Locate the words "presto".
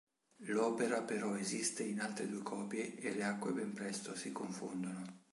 3.71-4.15